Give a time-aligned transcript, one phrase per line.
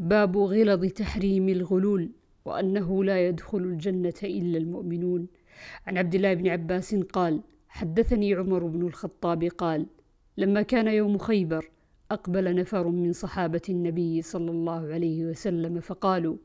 [0.00, 2.10] باب غلظ تحريم الغلول
[2.44, 5.26] وأنه لا يدخل الجنة إلا المؤمنون.
[5.86, 9.86] عن عبد الله بن عباس قال حدثني عمر بن الخطاب قال
[10.36, 11.70] لما كان يوم خيبر
[12.10, 16.36] أقبل نفر من صحابة النبي صلى الله عليه وسلم فقالوا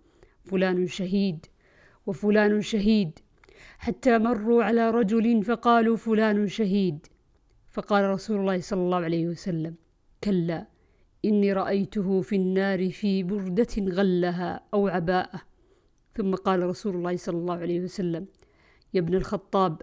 [0.44, 1.46] فلان شهيد
[2.06, 3.20] وفلان شهيد.
[3.78, 7.08] حتى مروا على رجل فقالوا فلان شهيد.
[7.72, 9.76] فقال رسول الله صلى الله عليه وسلم
[10.24, 10.75] كلا.
[11.26, 15.42] إني رأيته في النار في بردة غلها أو عباءة.
[16.16, 18.26] ثم قال رسول الله صلى الله عليه وسلم
[18.94, 19.82] يا ابن الخطاب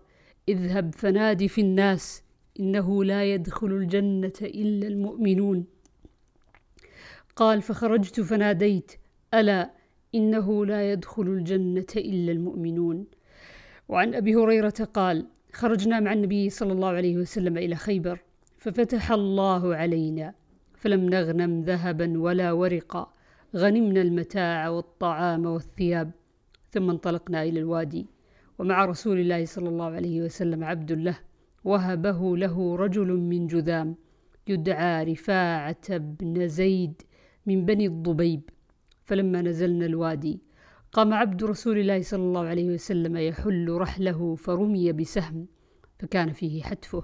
[0.49, 2.23] اذهب فنادي في الناس
[2.61, 5.65] إنه لا يدخل الجنة إلا المؤمنون.
[7.37, 8.93] قال فخرجت فناديت
[9.35, 9.71] ألا
[10.15, 13.07] إنه لا يدخل الجنة إلا المؤمنون.
[13.89, 18.19] وعن أبي هريرة قال خرجنا مع النبي صلى الله عليه وسلم إلى خيبر
[18.59, 20.42] ففتح الله علينا.
[20.83, 23.13] فلم نغنم ذهبا ولا ورقا.
[23.57, 26.11] غنمنا المتاع والطعام والثياب
[26.71, 28.07] ثم انطلقنا إلى الوادي.
[28.59, 31.19] ومع رسول الله صلى الله عليه وسلم عبد له
[31.65, 33.95] وهبه له رجل من جذام
[34.49, 37.03] يدعى رفاعة بن زيد
[37.47, 38.43] من بني الضبيب.
[39.05, 40.41] فلما نزلنا الوادي
[40.93, 45.47] قام عبد رسول الله صلى الله عليه وسلم يحل رحله فرمي بسهم
[45.99, 47.03] فكان فيه حتفه.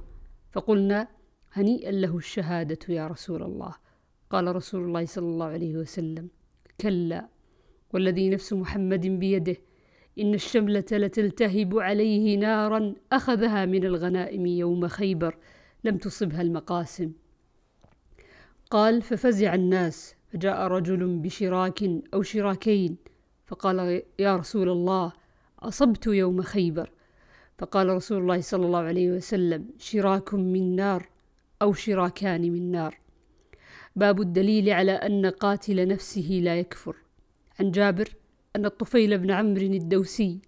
[0.52, 1.17] فقلنا
[1.52, 3.74] هنيئا له الشهادة يا رسول الله.
[4.30, 6.28] قال رسول الله صلى الله عليه وسلم
[6.80, 7.28] كلا
[7.92, 9.56] والذي نفس محمد بيده
[10.18, 15.36] إن الشملة لتلتهب عليه نارا أخذها من الغنائم يوم خيبر
[15.84, 17.12] لم تصبها المقاسم.
[18.70, 21.82] قال ففزع الناس فجاء رجل بشراك
[22.14, 22.96] أو شراكين
[23.46, 25.12] فقال يا رسول الله
[25.58, 26.90] أصبت يوم خيبر؟
[27.58, 31.08] فقال رسول الله صلى الله عليه وسلم شراك من نار
[31.62, 32.98] أو شراكان من نار.
[33.96, 36.96] باب الدليل على أن قاتل نفسه لا يكفر.
[37.60, 38.08] عن جابر
[38.56, 40.40] أن الطفيل بن عمرو الدوسي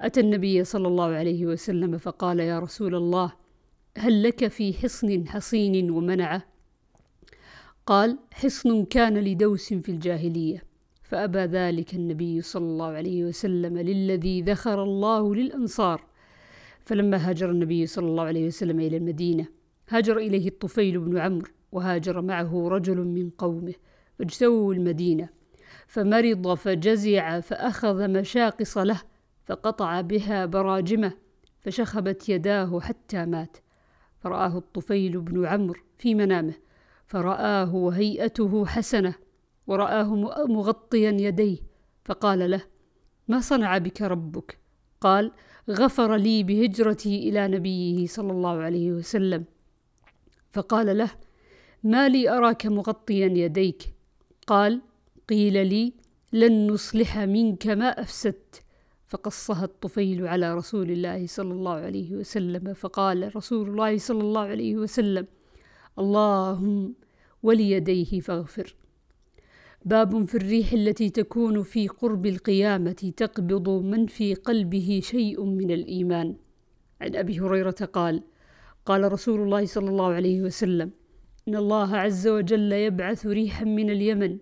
[0.00, 3.32] أتى النبي صلى الله عليه وسلم فقال يا رسول الله
[3.98, 6.42] هل لك في حصن حصين ومنعة؟
[7.86, 10.62] قال حصن كان لدوس في الجاهلية.
[11.02, 16.04] فأبى ذلك النبي صلى الله عليه وسلم للذي ذخر الله للأنصار.
[16.84, 19.55] فلما هاجر النبي صلى الله عليه وسلم إلى المدينة
[19.88, 23.74] هاجر إليه الطفيل بن عمرو وهاجر معه رجل من قومه
[24.18, 25.28] فاجتووا المدينة.
[25.86, 29.02] فمرض فجزع فأخذ مشاقص له
[29.46, 31.12] فقطع بها براجمه
[31.60, 33.56] فشخبت يداه حتى مات.
[34.18, 36.54] فرآه الطفيل بن عمرو في منامه
[37.06, 39.14] فرآه وهيئته حسنة
[39.66, 40.14] ورآه
[40.46, 41.58] مغطيا يديه.
[42.04, 42.62] فقال له
[43.28, 44.58] ما صنع بك ربك؟
[45.00, 45.32] قال
[45.70, 49.44] غفر لي بهجرتي إلى نبيه صلى الله عليه وسلم.
[50.56, 51.10] فقال له
[51.84, 53.82] ما لي أراك مغطيا يديك.
[54.46, 54.80] قال
[55.28, 55.92] قيل لي
[56.32, 58.62] لن نصلح منك ما أفسدت.
[59.06, 64.76] فقصها الطفيل على رسول الله صلى الله عليه وسلم فقال رسول الله صلى الله عليه
[64.76, 65.26] وسلم
[65.98, 66.94] اللهم
[67.42, 68.74] وليديه فاغفر.
[69.84, 76.36] باب في الريح التي تكون في قرب القيامة تقبض من في قلبه شيء من الإيمان.
[77.00, 78.22] عن أبي هريرة قال
[78.86, 80.90] قال رسول الله صلى الله عليه وسلم
[81.48, 84.38] إن الله عز وجل يبعث ريحا من اليمن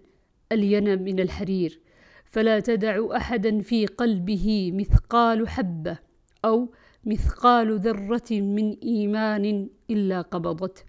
[0.53, 1.81] ألين من الحرير
[2.25, 5.99] فلا تدع أحدا في قلبه مثقال حبة
[6.45, 6.73] أو
[7.05, 10.83] مثقال ذرة من إيمان إلا قبضته.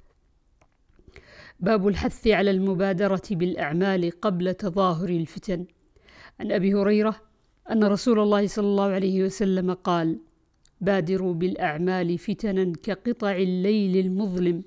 [1.59, 5.65] باب الحث على المبادرة بالأعمال قبل تظاهر الفتن.
[6.39, 7.15] عن أبي هريرة
[7.71, 10.19] أن رسول الله صلى الله عليه وسلم قال
[10.81, 14.63] بادروا بالأعمال فتنا كقطع الليل المظلم.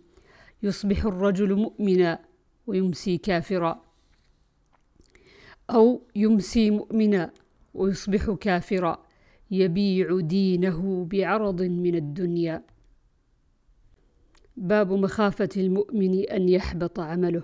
[0.62, 2.18] يصبح الرجل مؤمنا
[2.66, 3.82] ويمسي كافرا.
[5.70, 7.30] أو يمسي مؤمنا
[7.74, 9.02] ويصبح كافرا.
[9.50, 12.62] يبيع دينه بعرض من الدنيا.
[14.56, 17.42] باب مخافة المؤمن أن يحبط عمله.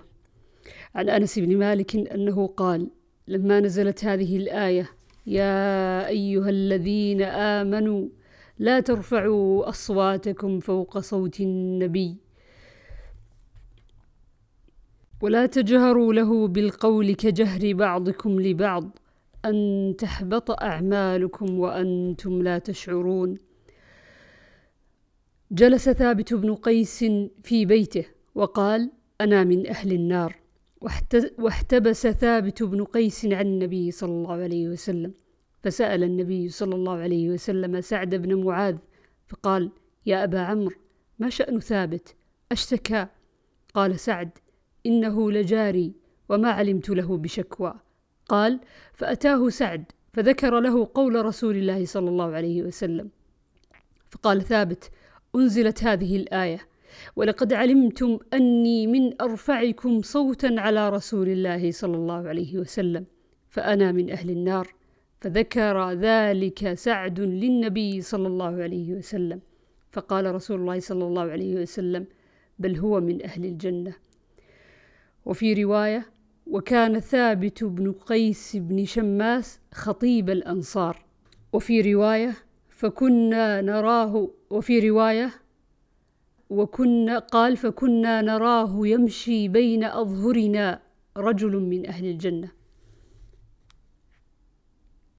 [0.95, 2.89] عن أنس بن مالك أنه قال
[3.27, 4.89] لما نزلت هذه الآية
[5.27, 8.07] يا أيها الذين آمنوا
[8.59, 12.17] لا ترفعوا أصواتكم فوق صوت النبي.
[15.21, 18.97] ولا تجهروا له بالقول كجهر بعضكم لبعض
[19.45, 23.37] أن تحبط أعمالكم وأنتم لا تشعرون.
[25.51, 27.05] جلس ثابت بن قيس
[27.43, 28.05] في بيته
[28.35, 28.91] وقال
[29.21, 30.35] أنا من أهل النار.
[31.39, 35.13] واحتبس ثابت بن قيس عن النبي صلى الله عليه وسلم.
[35.65, 38.77] فسأل النبي صلى الله عليه وسلم سعد بن معاذ
[39.27, 39.71] فقال
[40.05, 40.75] يا أبا عمرو
[41.19, 42.15] ما شأن ثابت؟
[42.51, 43.07] أشتكى.
[43.73, 44.29] قال سعد
[44.85, 45.93] إنه لجاري
[46.29, 47.73] وما علمت له بشكوى.
[48.29, 48.59] قال
[48.93, 49.83] فأتاه سعد
[50.13, 53.09] فذكر له قول رسول الله صلى الله عليه وسلم.
[54.09, 54.91] فقال ثابت
[55.35, 56.59] أنزلت هذه الآية
[57.15, 63.05] ولقد علمتم أني من أرفعكم صوتا على رسول الله صلى الله عليه وسلم
[63.49, 64.84] فأنا من أهل النار.
[65.21, 69.39] فذكر ذلك سعد للنبي صلى الله عليه وسلم.
[69.91, 72.05] فقال رسول الله صلى الله عليه وسلم
[72.59, 73.93] بل هو من أهل الجنة.
[75.25, 76.05] وفي رواية
[76.47, 81.05] وكان ثابت بن قيس بن شماس خطيب الأنصار.
[81.53, 82.33] وفي رواية
[82.69, 84.29] فكنا نراه.
[84.49, 85.31] وفي رواية
[86.49, 90.81] وكنا قال فكنا نراه يمشي بين أظهرنا
[91.17, 92.51] رجل من أهل الجنة.